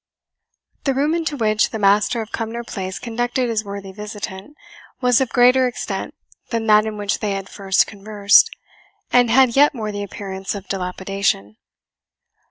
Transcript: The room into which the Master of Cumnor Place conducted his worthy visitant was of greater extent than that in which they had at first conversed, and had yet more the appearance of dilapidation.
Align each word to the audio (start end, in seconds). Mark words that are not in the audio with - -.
The 0.85 0.95
room 0.95 1.13
into 1.13 1.37
which 1.37 1.69
the 1.69 1.77
Master 1.77 2.23
of 2.23 2.31
Cumnor 2.31 2.63
Place 2.63 2.97
conducted 2.97 3.49
his 3.51 3.63
worthy 3.63 3.91
visitant 3.91 4.57
was 4.99 5.21
of 5.21 5.29
greater 5.29 5.67
extent 5.67 6.15
than 6.49 6.65
that 6.65 6.87
in 6.87 6.97
which 6.97 7.19
they 7.19 7.33
had 7.33 7.45
at 7.45 7.49
first 7.51 7.85
conversed, 7.85 8.49
and 9.11 9.29
had 9.29 9.55
yet 9.55 9.75
more 9.75 9.91
the 9.91 10.01
appearance 10.01 10.55
of 10.55 10.67
dilapidation. 10.67 11.57